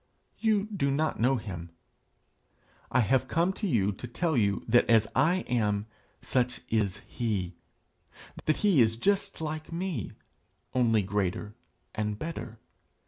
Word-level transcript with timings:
You 0.39 0.63
do 0.75 0.89
not 0.89 1.19
know 1.19 1.35
him; 1.35 1.69
I 2.89 3.01
have 3.01 3.27
come 3.27 3.53
to 3.53 3.67
you 3.67 3.91
to 3.91 4.07
tell 4.07 4.35
you 4.35 4.65
that 4.67 4.89
as 4.89 5.07
I 5.15 5.41
am, 5.41 5.85
such 6.23 6.61
is 6.69 7.01
he; 7.07 7.53
that 8.45 8.57
he 8.65 8.81
is 8.81 8.97
just 8.97 9.41
like 9.41 9.71
me, 9.71 10.13
only 10.73 11.03
greater 11.03 11.53
and 11.93 12.17
better. 12.17 12.57